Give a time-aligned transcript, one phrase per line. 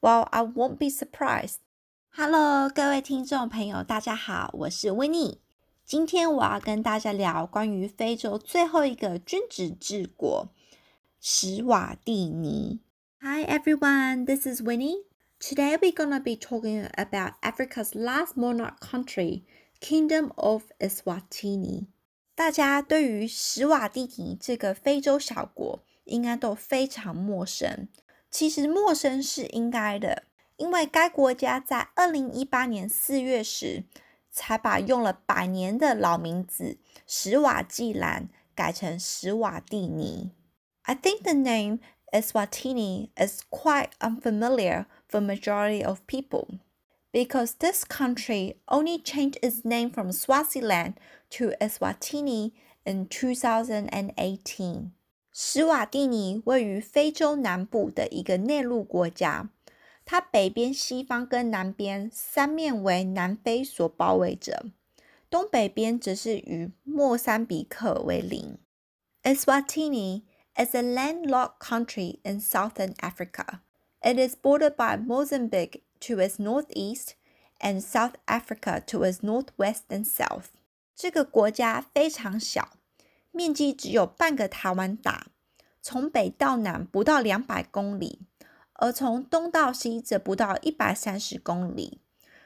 [0.00, 1.56] Well, I won't be surprised.
[2.10, 5.38] Hello，各位听众朋友，大家好，我是 Winnie。
[5.84, 10.48] 今天我要跟大家聊关于非洲最后一个君主治国——
[11.20, 12.80] 史瓦蒂尼。
[13.20, 15.04] Hi everyone, this is Winnie.
[15.40, 19.42] Today we're gonna be talking about Africa's last monarch country,
[19.80, 21.86] Kingdom of Eswatini.
[22.34, 27.88] 大家对于史瓦蒂尼这个非洲小国应该都非常陌生。
[28.31, 30.23] 其实陌生是应该的，
[30.55, 33.83] 因为该国家在二零一八年四月时
[34.31, 40.31] 才把用了百年的老名字史瓦济兰改成史瓦蒂尼。
[40.83, 41.79] I think the name
[42.13, 46.59] Eswatini is quite unfamiliar for majority of people
[47.11, 50.93] because this country only changed its name from Swaziland
[51.31, 52.53] to Eswatini
[52.85, 54.91] in 2018.
[55.33, 59.49] 史瓦蒂尼位于非洲南部的一个内陆国家，
[60.03, 64.65] 它北边、西方跟南边三面为南非所包围着，
[65.29, 68.57] 东北边则是与莫桑比克为邻。
[69.23, 70.23] Eswatini
[70.57, 73.61] is a landlocked country in southern Africa.
[74.01, 77.11] It is bordered by Mozambique to its northeast
[77.59, 80.47] and South Africa to its northwest and south.
[80.93, 82.69] 这个国家非常小。
[83.31, 85.27] 面积只有半个台湾大，
[85.81, 88.19] 从北到南不到两百公里，
[88.73, 92.01] 而从东到西则不到一百三十公里，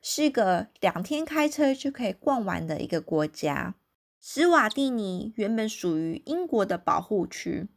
[0.00, 3.74] 是个两天开车就可以逛完的一个国家。
[4.18, 7.68] 史瓦蒂尼原本属于英国的保护区，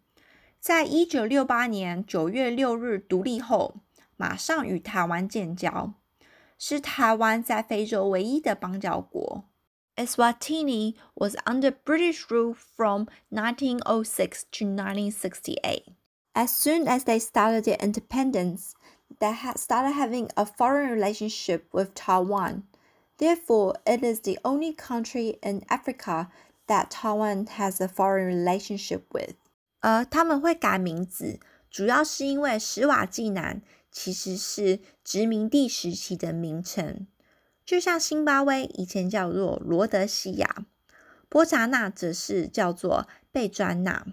[0.59, 3.76] 在一九六八年九月六日独立后，
[4.16, 5.94] 马上与台湾建交，
[6.58, 9.46] 是台湾在非洲唯一的邦交国。
[9.97, 15.89] Eswatini was under British rule from 1906 to 1968.
[16.34, 18.75] As soon as they started their independence,
[19.19, 22.62] they had started having a foreign relationship with Taiwan.
[23.19, 26.28] Therefore, it is the only country in Africa
[26.69, 29.34] that Taiwan has a foreign relationship with.
[29.81, 37.09] 而他们会改名字，主要是因为史瓦济南其实是殖民地时期的名称。
[37.66, 40.66] 就像辛巴威以前叫做罗德西亚，
[41.29, 44.06] 波查纳则是叫做贝专纳，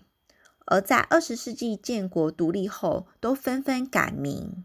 [0.67, 4.65] 而在二十世纪建国独立后，都纷纷改名。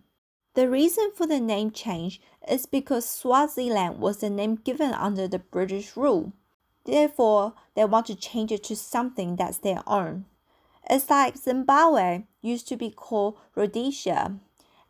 [0.54, 5.40] The reason for the name change is because Swaziland was the name given under the
[5.40, 6.32] British rule.
[6.86, 10.26] Therefore, they want to change it to something that's their own.
[10.88, 14.38] It's like Zimbabwe used to be called Rhodesia,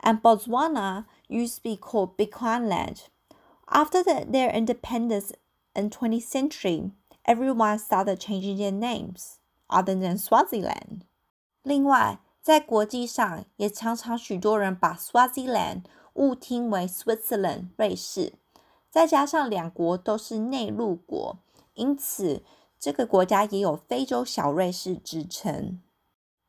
[0.03, 3.07] and Botswana used to be called Bechuanaland.
[3.66, 5.32] After the, their independence
[5.75, 6.91] in 20th century,
[7.25, 9.38] everyone started changing their names,
[9.69, 11.03] other than Swaziland.
[11.62, 15.82] 另外，在国际上也常常许多人把 Swaziland
[16.14, 18.32] 误听为 Switzerland 瑞士，
[18.91, 21.38] 再加上两国都是内陆国，
[21.75, 22.42] 因此
[22.78, 25.81] 这个国家也有非洲小瑞士之称。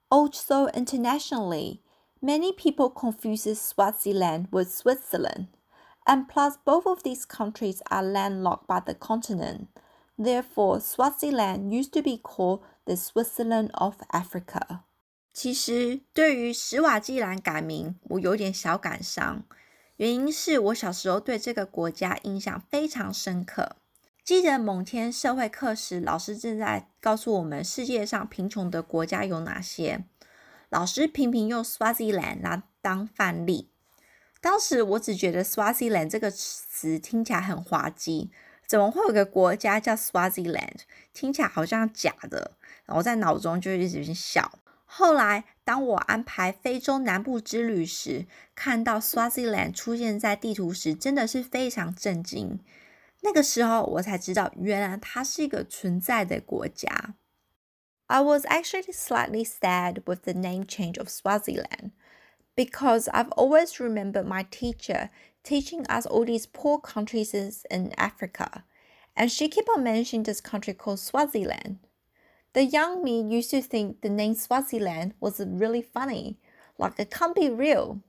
[0.09, 1.79] Also internationally,
[2.21, 5.47] many people confuse Swaziland with Switzerland
[6.06, 9.66] And plus both of these countries are landlocked by the continent.
[10.16, 14.80] Therefore, Swaziland used to be called the Switzerland of Africa.
[15.34, 19.44] 其实对于史瓦济兰改名，我有点小感伤。
[19.96, 23.76] 原因是我小时候对这个国家印象非常深刻。
[24.24, 30.04] 记得某天社会课时，老师正在告诉我们世界上贫穷的国家有哪些。
[30.68, 33.70] 老师频频用 Swaziland 来当范例。
[34.40, 38.30] 当时我只觉得 Swaziland 这个词听起来很滑稽，
[38.66, 40.80] 怎么会有个国家叫 Swaziland？
[41.12, 42.52] 听起来好像假的。
[42.84, 44.60] 然后在脑中就一直笑。
[44.84, 52.60] 后来当我安排非洲南部之旅时，看到 Swaziland 出现在地图时，真的是非常震惊。
[53.22, 57.16] 那个时候我才知道，原来它是一个存在的国家。
[58.06, 61.90] I was actually slightly sad with the name change of Swaziland.
[62.56, 65.10] Because I've always remembered my teacher
[65.44, 67.34] teaching us all these poor countries
[67.70, 68.64] in Africa,
[69.14, 71.78] and she kept on mentioning this country called Swaziland.
[72.54, 76.38] The young me used to think the name Swaziland was really funny,
[76.78, 78.00] like it can't be real.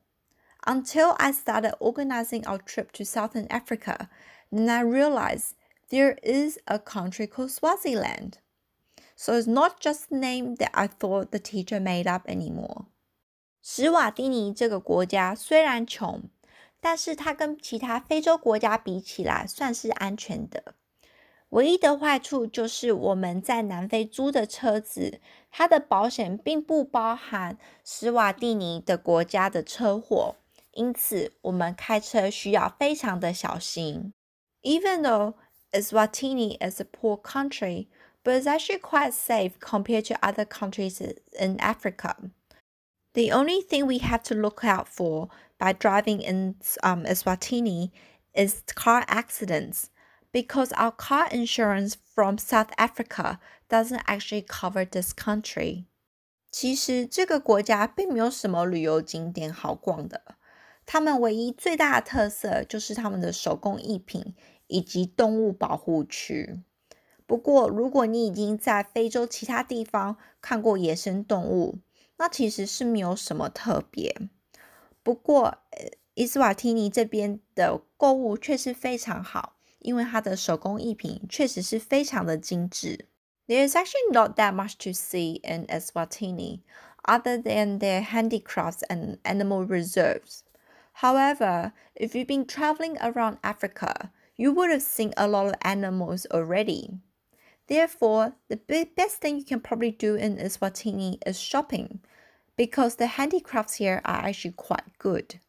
[0.65, 4.09] Until I started organizing our trip to Southern Africa,
[4.51, 5.55] then I realized
[5.89, 8.39] there is a country called Swaziland.
[9.15, 12.87] So it's not just the name that I thought the teacher made up anymore.
[13.69, 16.23] 史瓦蒂尼这个国家虽然穷，
[16.79, 20.73] 但是它跟其他非洲国家比起来算是安全的。
[21.49, 25.19] 唯一的坏处就是我们在南非租的车子，
[25.51, 30.37] 它的保险并不包含史瓦蒂尼的国家的车祸，
[30.71, 34.13] 因此我们开车需要非常的小心。
[34.61, 35.33] Even though
[35.73, 37.87] Eswatini is a poor country,
[38.23, 41.01] but it's actually quite safe compared to other countries
[41.37, 42.15] in Africa.
[43.16, 45.28] The only thing we have to look out for
[45.58, 47.90] by driving in um, Eswatini
[48.34, 49.90] is car accidents
[50.32, 53.38] because our car insurance from South Africa
[53.68, 55.84] doesn't actually cover this country.
[56.50, 60.36] 其实这个国家并没有什么旅游景点好逛的，
[60.86, 64.34] 他们唯一最大的特色就是他们的手工艺品
[64.66, 66.62] 以及动物保护区。
[67.26, 71.78] 不过，如果你已经在非洲其他地方看过野生动物，
[72.18, 74.14] 那其实是没有什么特别。
[75.02, 75.58] 不过，
[76.14, 83.06] 伊斯瓦提尼这边的购物却是非常好，因为它的手工艺品确实是非常的精致。
[83.48, 86.60] There's actually not that much to see in Eswatini
[87.02, 90.44] other than their handicrafts and animal reserves.
[91.00, 96.26] However, if you've been traveling around Africa, you would have seen a lot of animals
[96.30, 97.00] already.
[97.67, 98.57] Therefore, the
[98.95, 101.99] best thing you can probably do in Eswatini is shopping,
[102.55, 105.39] because the handicrafts here are actually quite good.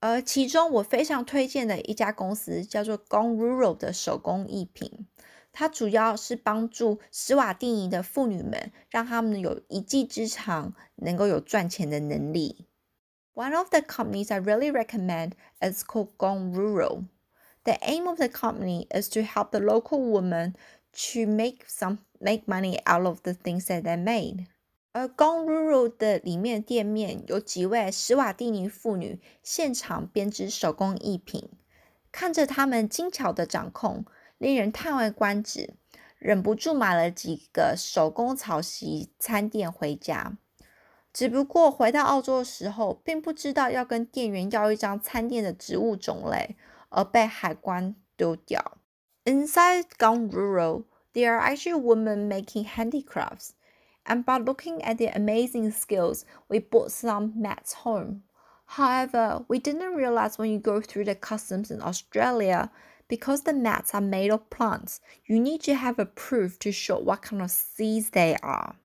[0.00, 5.06] 而其中我非常推荐的一家公司叫做 Gone Rural 的手工艺品，
[5.52, 12.66] 它主要是帮助斯瓦蒂尼的妇女们，让她们有一技之长，能够有赚钱的能力。
[13.34, 17.04] One of the companies I really recommend is called Gone Rural.
[17.64, 20.54] The aim of the company is to help the local women
[20.98, 24.46] to make some make money out of the things that they made.
[24.92, 31.50] 而 Gong Rural 的里面店面有几位史瓦蒂尼妇女现场编织手工艺品，
[32.10, 34.04] 看着他们精巧的掌控，
[34.38, 35.74] 令人叹为观止，
[36.18, 40.38] 忍不住买了几个手工草席餐垫回家。
[41.12, 46.56] 只不过回到澳洲的时候，并不知道要跟店员要一张餐垫的植物种类，
[46.88, 48.77] 而被海关丢掉。
[49.27, 53.55] Inside Gong Rural, there are actually women making handicrafts
[54.05, 58.23] and by looking at their amazing skills, we bought some mats home.
[58.65, 62.69] However, we didn't realize when you go through the customs in Australia,
[63.07, 66.97] because the mats are made of plants, you need to have a proof to show
[66.97, 68.75] what kind of seeds they are.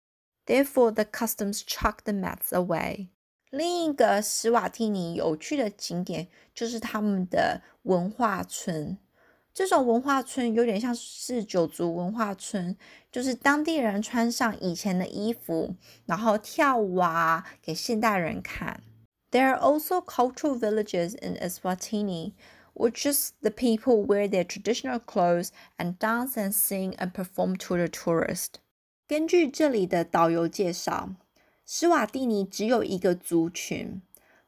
[0.46, 3.08] Therefore, the customs chuck the mats away.
[3.50, 8.98] 另一个史瓦蒂尼有趣的景点就是他们的文化村。
[9.53, 12.75] 这种文化村有点像是九族文化村，
[13.11, 15.75] 就是当地人穿上以前的衣服，
[16.07, 18.81] 然后跳舞啊，给现代人看。
[19.29, 22.33] There are also cultural villages in Eswatini,
[22.73, 27.77] which is the people wear their traditional clothes and dance and sing and perform to
[27.77, 28.55] the tourist.
[29.07, 31.09] 根据这里的导游介绍，
[31.65, 34.01] 施瓦蒂尼只有一个族群。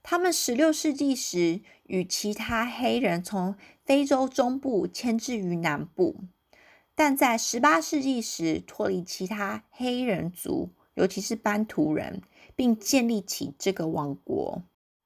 [0.04, 3.54] 他们十六世纪时与其他黑人从
[3.84, 6.24] 非洲中部迁至于南部，
[6.94, 12.22] 但在十八世纪时脱离其他黑人族，尤其是班图人，
[12.56, 14.62] 并建立起这个王国。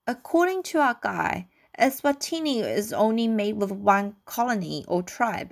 [0.06, 1.46] According to our guy,
[1.76, 5.50] Eswatini is only made with one colony or tribe,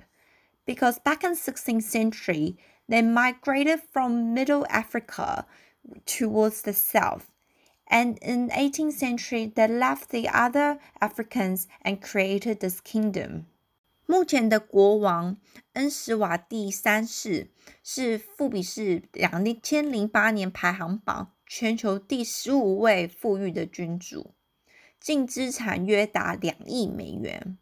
[0.65, 2.55] because back in 16th century
[2.87, 5.45] they migrated from Middle Africa
[6.05, 7.23] towards the south
[7.88, 13.44] And in 18th century they left the other Africans and created this kingdom.
[14.06, 15.36] 目前的国王
[15.74, 17.50] 恩施瓦第三世
[17.82, 24.32] 是富比士两千零八年排行榜全球第十五位富裕的君主，
[24.98, 27.58] 净资产约达两亿美元。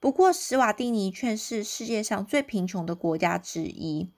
[0.00, 4.10] 不过，史瓦蒂尼却是世界上最贫穷的国家之一，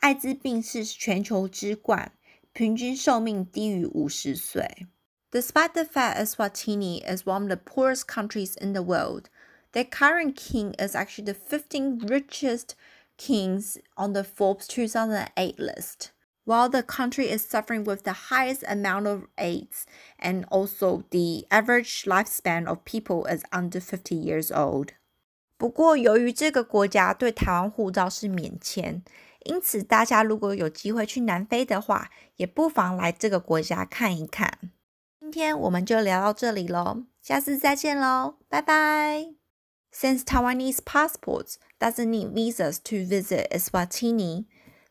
[0.00, 2.12] 艾滋病是全球之冠。
[2.55, 4.87] 平均寿命低于五十岁。
[5.31, 9.29] Despite the fact Eswatini is one of the poorest countries in the world,
[9.71, 12.75] their current king is actually the 15th richest
[13.17, 16.11] kings on the Forbes 2008 list.
[16.43, 19.85] While the country is suffering with the highest amount of AIDS
[20.19, 24.89] and also the average lifespan of people is under 50 years old.
[25.57, 29.03] 不过，由于这个国家对台湾护照是免签，
[29.46, 34.70] 因此，大家如果有机会去南非的话，也不妨来这个国家看一看。
[35.20, 39.34] 今天我们就聊到这里喽，下次再见喽，拜拜。
[39.92, 44.46] Since Taiwanese passports doesn't need visas to visit Eswatini,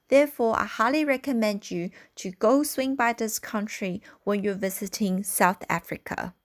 [0.10, 5.64] therefore I highly recommend you to go swing by this country when you're visiting South
[5.68, 6.36] Africa.